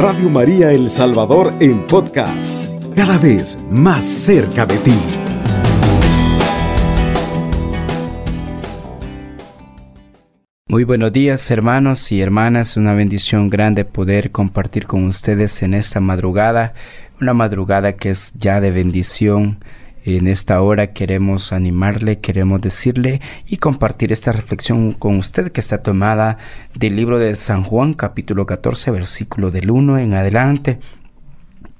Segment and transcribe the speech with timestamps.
[0.00, 4.94] Radio María El Salvador en podcast, cada vez más cerca de ti.
[10.68, 15.98] Muy buenos días hermanos y hermanas, una bendición grande poder compartir con ustedes en esta
[15.98, 16.74] madrugada,
[17.20, 19.58] una madrugada que es ya de bendición.
[20.04, 25.82] En esta hora queremos animarle, queremos decirle y compartir esta reflexión con usted que está
[25.82, 26.38] tomada
[26.74, 30.78] del libro de San Juan capítulo 14 versículo del 1 en adelante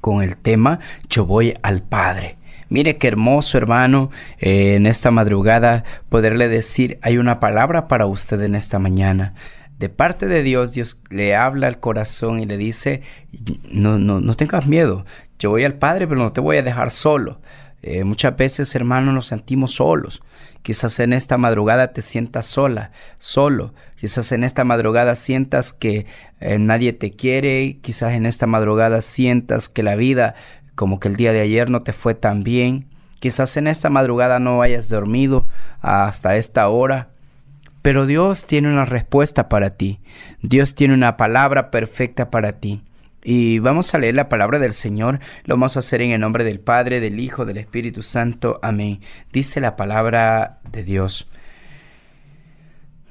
[0.01, 2.39] con el tema Yo voy al Padre.
[2.69, 8.43] Mire qué hermoso, hermano, eh, en esta madrugada poderle decir, hay una palabra para usted
[8.43, 9.35] en esta mañana.
[9.79, 13.01] De parte de Dios, Dios le habla al corazón y le dice,
[13.71, 15.07] no, no, no tengas miedo,
[15.39, 17.41] yo voy al Padre, pero no te voy a dejar solo.
[17.83, 20.23] Eh, muchas veces, hermano, nos sentimos solos.
[20.63, 23.73] Quizás en esta madrugada te sientas sola, solo.
[24.01, 26.07] Quizás en esta madrugada sientas que
[26.41, 27.79] eh, nadie te quiere.
[27.81, 30.35] Quizás en esta madrugada sientas que la vida
[30.75, 32.87] como que el día de ayer no te fue tan bien.
[33.19, 35.49] Quizás en esta madrugada no hayas dormido
[35.81, 37.11] hasta esta hora.
[37.83, 40.01] Pero Dios tiene una respuesta para ti.
[40.43, 42.83] Dios tiene una palabra perfecta para ti.
[43.31, 45.19] Y vamos a leer la palabra del Señor.
[45.45, 48.59] Lo vamos a hacer en el nombre del Padre, del Hijo, del Espíritu Santo.
[48.63, 49.03] Amén.
[49.35, 51.29] Dice la palabra de Dios.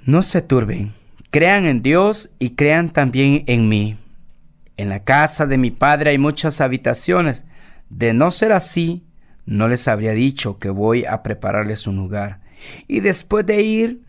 [0.05, 0.91] No se turben.
[1.29, 3.95] Crean en Dios y crean también en mí.
[4.75, 7.45] En la casa de mi Padre hay muchas habitaciones.
[7.91, 9.05] De no ser así,
[9.45, 12.41] no les habría dicho que voy a prepararles un lugar.
[12.87, 14.01] Y después de ir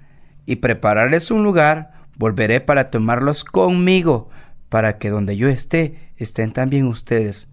[0.47, 4.31] y prepararles un lugar, volveré para tomarlos conmigo,
[4.69, 7.48] para que donde yo esté, estén también ustedes.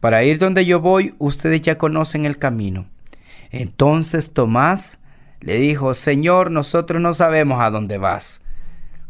[0.00, 2.86] Para ir donde yo voy, ustedes ya conocen el camino.
[3.50, 5.00] Entonces Tomás
[5.40, 8.42] le dijo, Señor, nosotros no sabemos a dónde vas.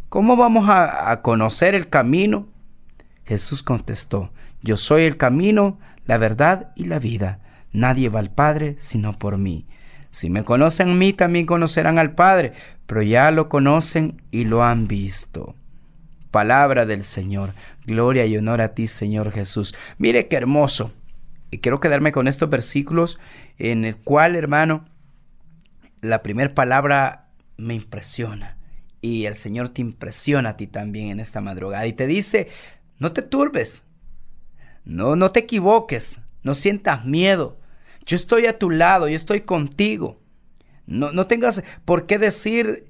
[0.09, 2.47] ¿Cómo vamos a, conocer el camino?
[3.27, 7.41] Jesús contestó, Yo soy el camino, la verdad y la vida.
[7.73, 9.67] Nadie va al Padre sino por mí.
[10.11, 12.55] Si me conocen a mí, también conocerán al Padre,
[12.87, 15.55] pero ya lo conocen y lo han visto.
[16.31, 17.55] Palabra del Señor.
[17.87, 19.75] Gloria y honor a ti, Señor Jesús.
[19.99, 20.93] Mire qué hermoso.
[21.51, 23.19] Y quiero quedarme con estos versículos
[23.59, 24.85] en el cual, hermano,
[26.01, 28.57] la primera palabra me impresiona.
[29.01, 31.87] Y el Señor te impresiona a ti también en esta madrugada.
[31.87, 32.49] Y te dice,
[32.99, 33.85] no te turbes,
[34.85, 37.59] no, no te equivoques, no sientas miedo.
[38.05, 40.21] Yo estoy a tu lado, yo estoy contigo.
[40.87, 42.87] No, no tengas por qué decir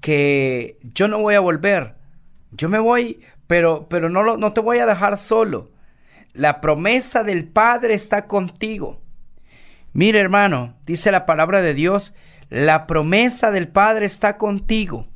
[0.00, 1.96] que yo no voy a volver.
[2.56, 5.70] Yo me voy, pero, pero no, no te voy a dejar solo.
[6.32, 9.00] La promesa del Padre está contigo.
[9.92, 12.14] Mire hermano, dice la palabra de Dios,
[12.50, 15.08] la promesa del Padre está contigo.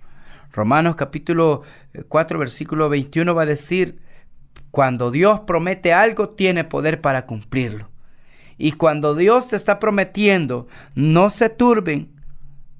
[0.53, 1.63] Romanos capítulo
[2.09, 4.01] 4 versículo 21 va a decir,
[4.71, 7.91] cuando Dios promete algo, tiene poder para cumplirlo.
[8.57, 12.13] Y cuando Dios te está prometiendo, no se turben.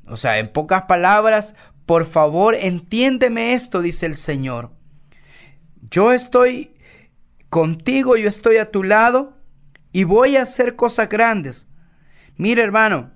[0.07, 1.55] O sea, en pocas palabras,
[1.89, 4.73] por favor, entiéndeme esto, dice el Señor.
[5.91, 6.75] Yo estoy
[7.49, 9.39] contigo, yo estoy a tu lado
[9.91, 11.67] y voy a hacer cosas grandes.
[12.37, 13.11] Mira, hermano,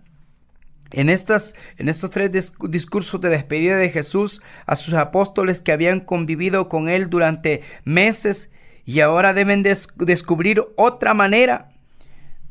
[0.90, 6.00] en, estas, en estos tres discursos de despedida de Jesús a sus apóstoles que habían
[6.00, 8.52] convivido con él durante meses
[8.86, 11.74] y ahora deben descubrir otra manera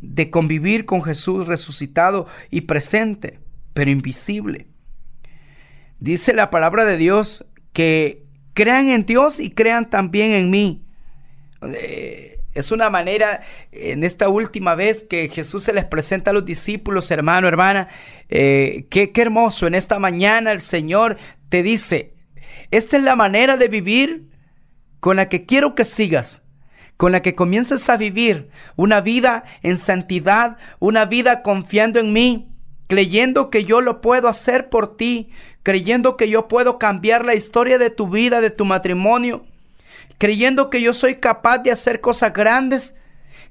[0.01, 3.39] de convivir con Jesús resucitado y presente,
[3.73, 4.70] pero invisible.
[6.01, 8.25] Dice la palabra de Dios que
[8.55, 10.83] crean en Dios y crean también en mí.
[11.61, 13.41] Eh, es una manera,
[13.71, 17.87] en esta última vez que Jesús se les presenta a los discípulos, hermano, hermana,
[18.29, 19.67] eh, qué, qué hermoso.
[19.67, 21.17] En esta mañana el Señor
[21.49, 22.15] te dice,
[22.71, 24.27] esta es la manera de vivir
[24.99, 26.41] con la que quiero que sigas,
[26.97, 32.51] con la que comiences a vivir una vida en santidad, una vida confiando en mí,
[32.91, 35.29] creyendo que yo lo puedo hacer por ti,
[35.63, 39.45] creyendo que yo puedo cambiar la historia de tu vida, de tu matrimonio,
[40.17, 42.95] creyendo que yo soy capaz de hacer cosas grandes,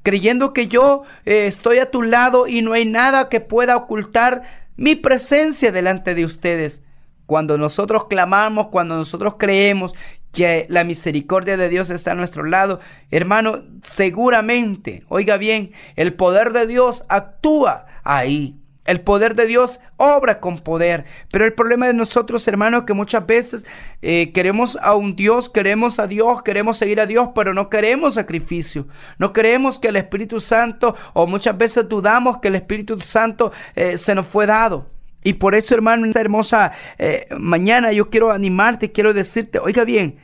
[0.02, 4.42] creyendo que yo eh, estoy a tu lado y no hay nada que pueda ocultar
[4.76, 6.82] mi presencia delante de ustedes.
[7.26, 9.94] Cuando nosotros clamamos, cuando nosotros creemos
[10.32, 12.80] que la misericordia de Dios está a nuestro lado,
[13.10, 18.59] hermano, seguramente, oiga bien, el poder de Dios actúa ahí.
[18.90, 21.04] El poder de Dios obra con poder.
[21.30, 23.64] Pero el problema de nosotros, hermanos, que muchas veces
[24.02, 28.14] eh, queremos a un Dios, queremos a Dios, queremos seguir a Dios, pero no queremos
[28.14, 28.88] sacrificio.
[29.16, 33.96] No queremos que el Espíritu Santo, o muchas veces dudamos que el Espíritu Santo eh,
[33.96, 34.90] se nos fue dado.
[35.22, 39.84] Y por eso, hermano, en esta hermosa eh, mañana yo quiero animarte, quiero decirte, oiga
[39.84, 40.16] bien,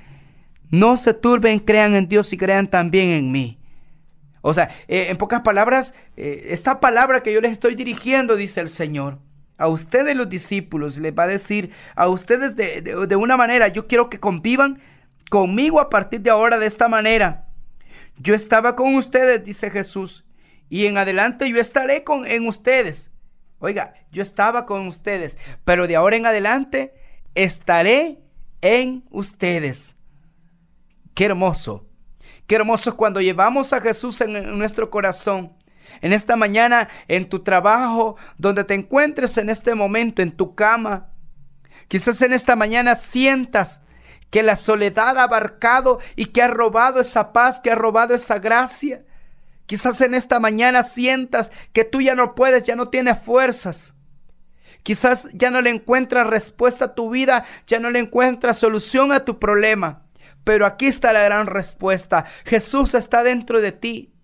[0.70, 3.60] No se turben, crean en Dios y crean también en mí.
[4.48, 8.60] O sea, eh, en pocas palabras, eh, esta palabra que yo les estoy dirigiendo, dice
[8.60, 9.18] el Señor,
[9.58, 13.88] a ustedes los discípulos, les va a decir a ustedes de, de una manera, yo
[13.88, 14.78] quiero que convivan
[15.30, 17.48] conmigo a partir de ahora de esta manera.
[18.18, 20.24] Yo estaba con ustedes, dice Jesús,
[20.68, 23.10] y en adelante yo estaré con, en ustedes.
[23.58, 26.94] Oiga, yo estaba con ustedes, pero de ahora en adelante
[27.34, 28.20] estaré
[28.60, 29.96] en ustedes.
[31.14, 31.85] Qué hermoso.
[32.46, 35.52] Qué hermoso es cuando llevamos a Jesús en nuestro corazón.
[36.00, 41.08] En esta mañana, en tu trabajo, donde te encuentres en este momento, en tu cama.
[41.88, 43.82] Quizás en esta mañana sientas
[44.30, 48.38] que la soledad ha abarcado y que ha robado esa paz, que ha robado esa
[48.38, 49.04] gracia.
[49.66, 53.94] Quizás en esta mañana sientas que tú ya no puedes, ya no tienes fuerzas.
[54.82, 59.24] Quizás ya no le encuentras respuesta a tu vida, ya no le encuentras solución a
[59.24, 60.05] tu problema.
[60.46, 62.24] Pero aquí está la gran respuesta.
[62.44, 64.14] Jesús está dentro de ti.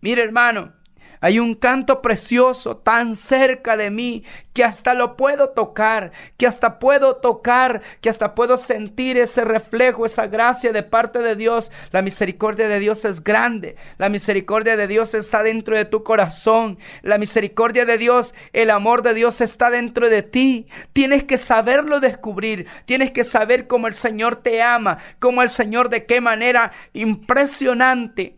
[0.00, 0.72] Mire hermano,
[1.20, 6.78] hay un canto precioso tan cerca de mí que hasta lo puedo tocar, que hasta
[6.78, 11.70] puedo tocar, que hasta puedo sentir ese reflejo, esa gracia de parte de Dios.
[11.92, 13.76] La misericordia de Dios es grande.
[13.98, 16.78] La misericordia de Dios está dentro de tu corazón.
[17.02, 20.66] La misericordia de Dios, el amor de Dios está dentro de ti.
[20.92, 22.66] Tienes que saberlo descubrir.
[22.84, 28.37] Tienes que saber cómo el Señor te ama, cómo el Señor de qué manera impresionante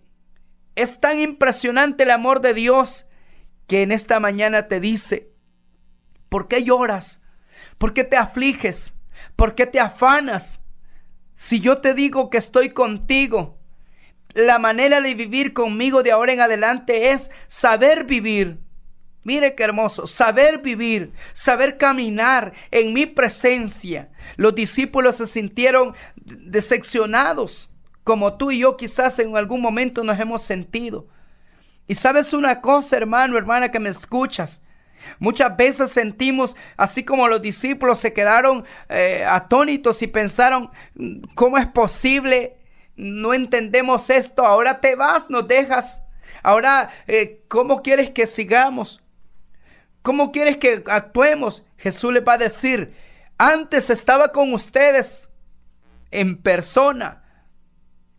[0.82, 3.06] es tan impresionante el amor de Dios
[3.66, 5.32] que en esta mañana te dice,
[6.28, 7.20] ¿por qué lloras?
[7.78, 8.94] ¿Por qué te afliges?
[9.36, 10.60] ¿Por qué te afanas?
[11.34, 13.58] Si yo te digo que estoy contigo,
[14.34, 18.60] la manera de vivir conmigo de ahora en adelante es saber vivir.
[19.22, 24.10] Mire qué hermoso, saber vivir, saber caminar en mi presencia.
[24.36, 27.69] Los discípulos se sintieron decepcionados
[28.10, 31.06] como tú y yo quizás en algún momento nos hemos sentido.
[31.86, 34.62] Y sabes una cosa, hermano, hermana, que me escuchas.
[35.20, 40.72] Muchas veces sentimos, así como los discípulos se quedaron eh, atónitos y pensaron,
[41.36, 42.56] ¿cómo es posible?
[42.96, 46.02] No entendemos esto, ahora te vas, nos dejas.
[46.42, 49.04] Ahora, eh, ¿cómo quieres que sigamos?
[50.02, 51.64] ¿Cómo quieres que actuemos?
[51.76, 52.92] Jesús le va a decir,
[53.38, 55.30] antes estaba con ustedes
[56.10, 57.19] en persona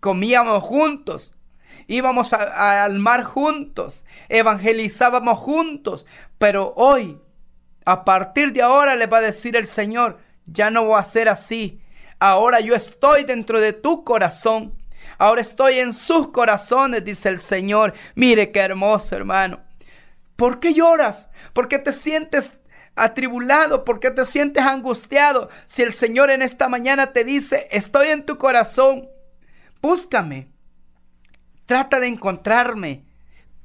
[0.02, 1.34] comíamos juntos,
[1.88, 6.06] íbamos al mar juntos, evangelizábamos juntos,
[6.38, 7.22] pero hoy,
[7.86, 11.30] a partir de ahora, le va a decir el Señor, ya no voy a ser
[11.30, 11.82] así.
[12.20, 14.76] Ahora yo estoy dentro de tu corazón.
[15.18, 17.94] Ahora estoy en sus corazones, dice el Señor.
[18.16, 19.60] Mire qué hermoso, hermano.
[20.36, 21.30] ¿Por qué lloras?
[21.54, 22.60] ¿Por qué te sientes
[22.96, 23.86] atribulado?
[23.86, 25.50] ¿Por qué te sientes angustiado?
[25.66, 29.08] Si el Señor en esta mañana te dice, estoy en tu corazón.
[29.82, 30.52] Búscame.
[31.66, 33.06] Trata de encontrarme.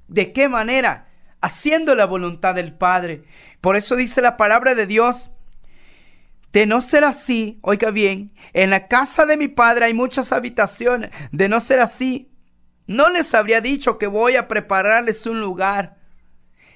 [0.08, 1.08] ¿De qué manera?
[1.40, 3.24] Haciendo la voluntad del Padre.
[3.60, 5.30] Por eso dice la palabra de Dios.
[6.52, 11.10] De no ser así, oiga bien, en la casa de mi Padre hay muchas habitaciones.
[11.32, 12.30] De no ser así,
[12.86, 15.98] no les habría dicho que voy a prepararles un lugar.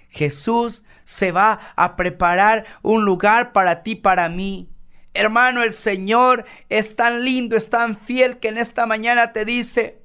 [0.08, 4.69] Jesús se va a preparar un lugar para ti, para mí.
[5.12, 10.02] Hermano, el Señor es tan lindo, es tan fiel que en esta mañana te dice,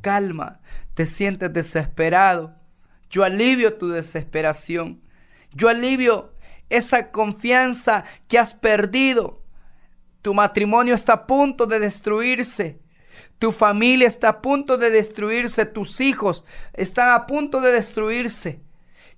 [0.00, 0.60] calma,
[0.94, 2.54] te sientes desesperado.
[3.10, 5.02] Yo alivio tu desesperación.
[5.52, 6.34] Yo alivio
[6.70, 9.42] esa confianza que has perdido.
[10.22, 12.80] Tu matrimonio está a punto de destruirse.
[13.38, 15.66] Tu familia está a punto de destruirse.
[15.66, 18.62] Tus hijos están a punto de destruirse.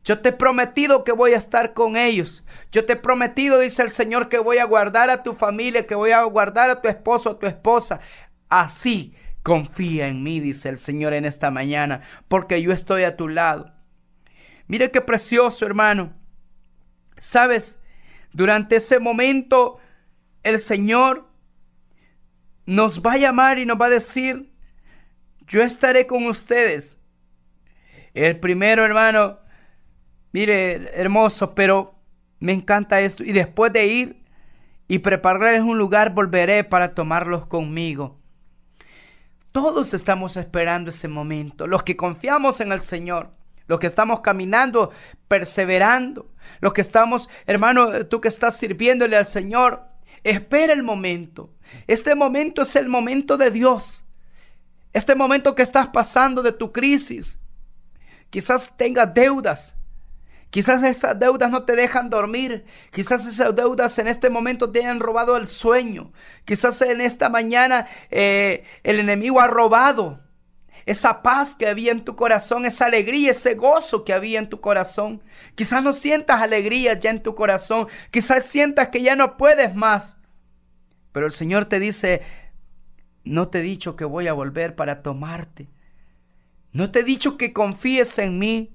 [0.04, 2.44] Yo te he prometido que voy a estar con ellos.
[2.70, 5.94] Yo te he prometido, dice el Señor, que voy a guardar a tu familia, que
[5.94, 8.00] voy a guardar a tu esposo, a tu esposa.
[8.50, 13.28] Así confía en mí, dice el Señor en esta mañana, porque yo estoy a tu
[13.28, 13.72] lado.
[14.66, 16.12] Mire qué precioso, hermano.
[17.16, 17.78] Sabes,
[18.32, 19.78] durante ese momento
[20.42, 21.30] el Señor
[22.66, 24.52] nos va a llamar y nos va a decir,
[25.46, 26.98] yo estaré con ustedes.
[28.12, 29.43] El primero, hermano,
[30.34, 31.94] Mire, hermoso, pero
[32.40, 33.22] me encanta esto.
[33.22, 34.24] Y después de ir
[34.88, 38.18] y prepararles un lugar, volveré para tomarlos conmigo.
[39.52, 41.68] Todos estamos esperando ese momento.
[41.68, 43.30] Los que confiamos en el Señor.
[43.68, 44.90] Los que estamos caminando,
[45.28, 46.28] perseverando.
[46.58, 49.84] Los que estamos, hermano, tú que estás sirviéndole al Señor.
[50.24, 51.54] Espera el momento.
[51.86, 54.04] Este momento es el momento de Dios.
[54.92, 57.38] Este momento que estás pasando de tu crisis.
[58.30, 59.76] Quizás tengas deudas.
[60.54, 62.64] Quizás esas deudas no te dejan dormir.
[62.92, 66.12] Quizás esas deudas en este momento te han robado el sueño.
[66.44, 70.20] Quizás en esta mañana eh, el enemigo ha robado
[70.86, 74.60] esa paz que había en tu corazón, esa alegría, ese gozo que había en tu
[74.60, 75.20] corazón.
[75.56, 77.88] Quizás no sientas alegría ya en tu corazón.
[78.12, 80.18] Quizás sientas que ya no puedes más.
[81.10, 82.22] Pero el Señor te dice,
[83.24, 85.68] no te he dicho que voy a volver para tomarte.
[86.70, 88.73] No te he dicho que confíes en mí.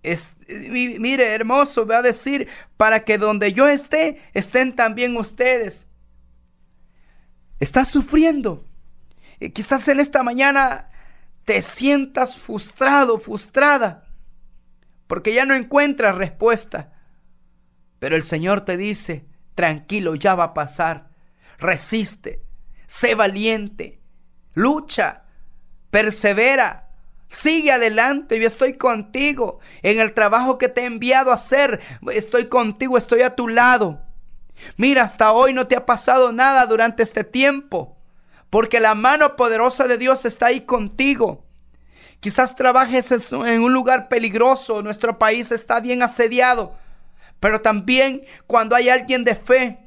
[0.00, 5.86] Mire, hermoso, va a decir, para que donde yo esté, estén también ustedes.
[7.60, 8.64] Estás sufriendo.
[9.40, 10.90] Y quizás en esta mañana
[11.44, 14.06] te sientas frustrado, frustrada,
[15.06, 16.92] porque ya no encuentras respuesta.
[17.98, 21.10] Pero el Señor te dice, tranquilo, ya va a pasar.
[21.58, 22.42] Resiste,
[22.86, 24.00] sé valiente,
[24.54, 25.24] lucha,
[25.90, 26.87] persevera,
[27.28, 31.80] sigue adelante, yo estoy contigo en el trabajo que te he enviado a hacer,
[32.12, 34.02] estoy contigo, estoy a tu lado.
[34.76, 37.98] Mira, hasta hoy no te ha pasado nada durante este tiempo
[38.50, 41.44] porque la mano poderosa de Dios está ahí contigo.
[42.20, 46.74] Quizás trabajes en un lugar peligroso, nuestro país está bien asediado,
[47.38, 49.78] pero también cuando hay alguien de fe,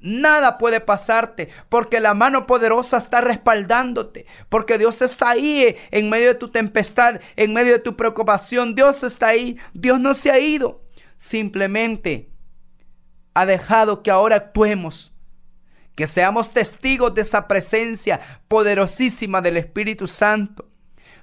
[0.00, 6.28] Nada puede pasarte porque la mano poderosa está respaldándote, porque Dios está ahí en medio
[6.28, 8.74] de tu tempestad, en medio de tu preocupación.
[8.74, 10.82] Dios está ahí, Dios no se ha ido,
[11.16, 12.30] simplemente
[13.34, 15.12] ha dejado que ahora actuemos
[15.96, 20.68] que seamos testigos de esa presencia poderosísima del Espíritu Santo.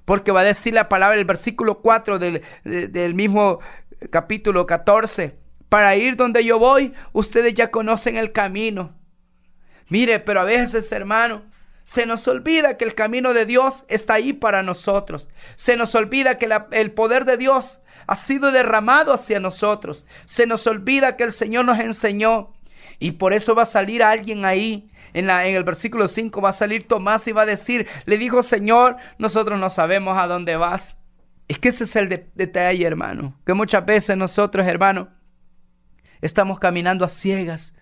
[0.03, 3.59] Porque va a decir la palabra, el versículo 4 del, del mismo
[4.09, 5.42] capítulo 14.
[5.73, 8.93] Para ir donde yo voy, ustedes ya conocen el camino.
[9.89, 11.41] Mire, pero a veces, hermano,
[11.83, 15.29] se nos olvida que el camino de Dios está ahí para nosotros.
[15.55, 20.05] Se nos olvida que el poder de Dios ha sido derramado hacia nosotros.
[20.25, 22.53] Se nos olvida que el Señor nos enseñó
[22.99, 24.91] y por eso va a salir alguien ahí.
[25.13, 28.19] En, la, en el versículo 5 va a salir Tomás y va a decir, le
[28.19, 30.97] dijo, Señor, nosotros no sabemos a dónde vas.
[31.47, 33.39] Es que ese es el detalle, hermano.
[33.43, 35.09] Que muchas veces nosotros, hermano,
[36.23, 37.73] estamos caminando a ciegas.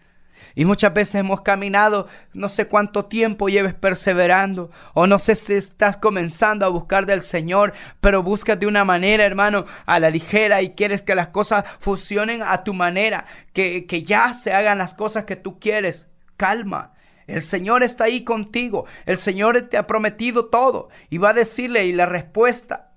[0.55, 5.53] Y muchas veces hemos caminado, no sé cuánto tiempo lleves perseverando, o no sé si
[5.53, 10.61] estás comenzando a buscar del Señor, pero buscas de una manera, hermano, a la ligera
[10.61, 14.93] y quieres que las cosas funcionen a tu manera, que, que ya se hagan las
[14.93, 16.07] cosas que tú quieres.
[16.37, 16.93] Calma.
[17.27, 18.85] El Señor está ahí contigo.
[19.05, 20.89] El Señor te ha prometido todo.
[21.09, 22.91] Y va a decirle, y la respuesta,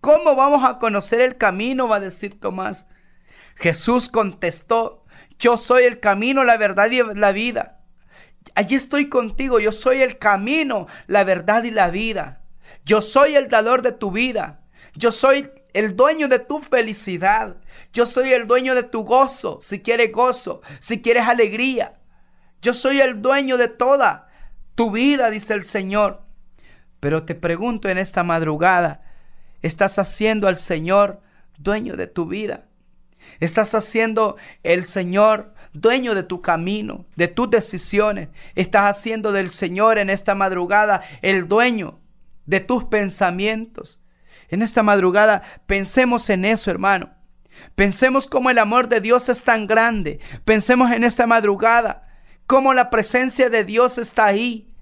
[0.00, 1.88] ¿cómo vamos a conocer el camino?
[1.88, 2.88] Va a decir Tomás.
[3.56, 5.04] Jesús contestó,
[5.38, 7.80] yo soy el camino, la verdad y la vida.
[8.54, 9.60] Allí estoy contigo.
[9.60, 12.42] Yo soy el camino, la verdad y la vida.
[12.84, 14.60] Yo soy el dador de tu vida.
[14.94, 17.56] Yo soy el dueño de tu felicidad.
[17.92, 21.98] Yo soy el dueño de tu gozo, si quieres gozo, si quieres alegría.
[22.62, 24.28] Yo soy el dueño de toda
[24.74, 26.22] tu vida, dice el Señor.
[27.00, 29.02] Pero te pregunto en esta madrugada,
[29.60, 31.20] ¿estás haciendo al Señor
[31.58, 32.64] dueño de tu vida?
[33.40, 38.28] Estás haciendo el Señor dueño de tu camino, de tus decisiones.
[38.54, 42.00] Estás haciendo del Señor en esta madrugada el dueño
[42.46, 44.00] de tus pensamientos.
[44.48, 47.10] En esta madrugada pensemos en eso, hermano.
[47.74, 50.20] Pensemos cómo el amor de Dios es tan grande.
[50.44, 52.06] Pensemos en esta madrugada
[52.46, 54.72] cómo la presencia de Dios está ahí.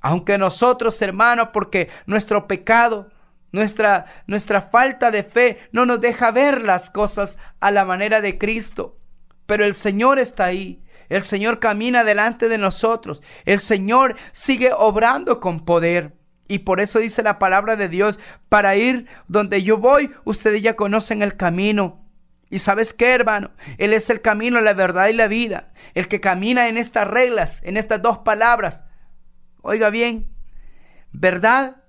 [0.00, 3.10] Aunque nosotros, hermanos, porque nuestro pecado
[3.54, 8.36] nuestra, nuestra falta de fe no nos deja ver las cosas a la manera de
[8.36, 8.98] Cristo.
[9.46, 10.82] Pero el Señor está ahí.
[11.08, 13.22] El Señor camina delante de nosotros.
[13.44, 16.16] El Señor sigue obrando con poder.
[16.48, 18.18] Y por eso dice la palabra de Dios,
[18.48, 22.04] para ir donde yo voy, ustedes ya conocen el camino.
[22.50, 25.72] Y sabes qué, hermano, Él es el camino, la verdad y la vida.
[25.94, 28.82] El que camina en estas reglas, en estas dos palabras.
[29.62, 30.28] Oiga bien,
[31.12, 31.83] verdad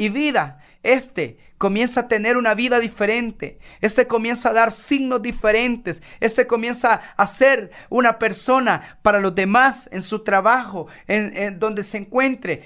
[0.00, 3.58] y vida este comienza a tener una vida diferente.
[3.82, 6.02] Este comienza a dar signos diferentes.
[6.20, 11.98] Este comienza a ser una persona para los demás en su trabajo, en, donde se
[11.98, 12.62] encuentre.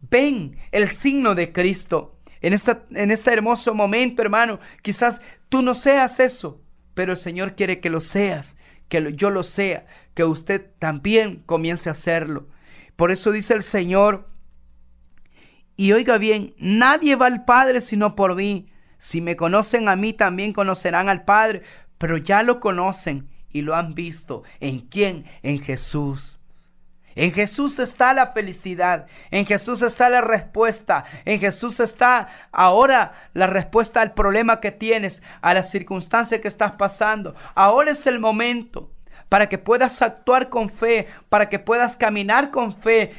[0.00, 2.16] Ven el signo de Cristo.
[2.40, 5.20] En, esta, en este hermoso momento, hermano, quizás
[5.50, 6.62] tú no seas eso,
[6.94, 8.56] pero el Señor quiere que lo seas,
[8.88, 9.84] que yo lo sea,
[10.14, 12.48] que usted también comience a hacerlo.
[12.96, 14.29] Por eso dice el Señor,
[15.80, 18.66] y oiga bien, nadie va al Padre sino por mí.
[18.98, 21.62] Si me conocen a mí, también conocerán al Padre,
[21.96, 24.42] pero ya lo conocen y lo han visto.
[24.60, 25.24] ¿En quién?
[25.42, 26.38] En Jesús.
[27.14, 33.46] En Jesús está la felicidad, en Jesús está la respuesta, en Jesús está ahora la
[33.46, 37.34] respuesta al problema que tienes, a la circunstancia que estás pasando.
[37.54, 38.90] Ahora es el momento
[39.30, 43.12] para que puedas actuar con fe, para que puedas caminar con fe,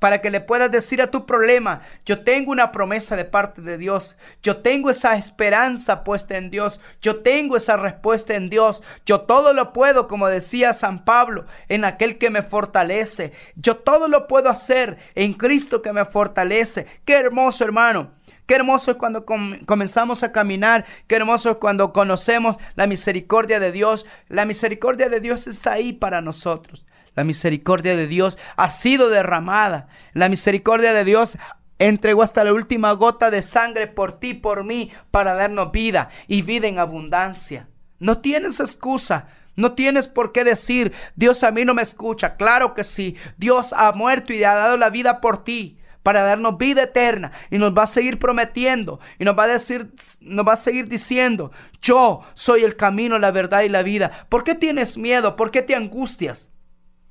[0.00, 3.78] para que le puedas decir a tu problema, yo tengo una promesa de parte de
[3.78, 9.20] Dios, yo tengo esa esperanza puesta en Dios, yo tengo esa respuesta en Dios, yo
[9.20, 14.26] todo lo puedo, como decía San Pablo, en aquel que me fortalece, yo todo lo
[14.26, 16.86] puedo hacer en Cristo que me fortalece.
[17.04, 18.10] Qué hermoso hermano.
[18.46, 20.84] Qué hermoso es cuando comenzamos a caminar.
[21.06, 24.04] Qué hermoso es cuando conocemos la misericordia de Dios.
[24.28, 26.84] La misericordia de Dios está ahí para nosotros.
[27.14, 29.88] La misericordia de Dios ha sido derramada.
[30.12, 31.38] La misericordia de Dios
[31.78, 36.42] entregó hasta la última gota de sangre por ti, por mí, para darnos vida y
[36.42, 37.68] vida en abundancia.
[37.98, 39.28] No tienes excusa.
[39.54, 42.36] No tienes por qué decir, Dios a mí no me escucha.
[42.36, 43.16] Claro que sí.
[43.36, 47.58] Dios ha muerto y ha dado la vida por ti para darnos vida eterna y
[47.58, 51.52] nos va a seguir prometiendo y nos va a decir nos va a seguir diciendo,
[51.80, 55.36] "Yo soy el camino, la verdad y la vida." ¿Por qué tienes miedo?
[55.36, 56.50] ¿Por qué te angustias?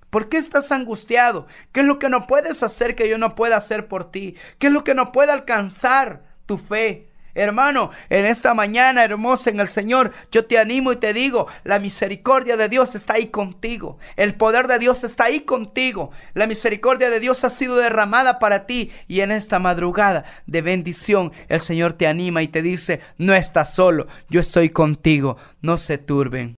[0.09, 1.47] ¿Por qué estás angustiado?
[1.71, 4.35] ¿Qué es lo que no puedes hacer que yo no pueda hacer por ti?
[4.59, 7.10] ¿Qué es lo que no puede alcanzar tu fe?
[7.33, 11.79] Hermano, en esta mañana hermosa en el Señor, yo te animo y te digo, la
[11.79, 13.97] misericordia de Dios está ahí contigo.
[14.15, 16.11] El poder de Dios está ahí contigo.
[16.33, 21.31] La misericordia de Dios ha sido derramada para ti y en esta madrugada de bendición
[21.47, 25.97] el Señor te anima y te dice, no estás solo, yo estoy contigo, no se
[25.97, 26.55] turben.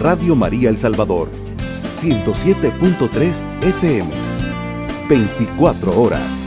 [0.00, 1.28] Radio María El Salvador,
[2.00, 4.10] 107.3 FM,
[5.08, 6.41] 24 horas.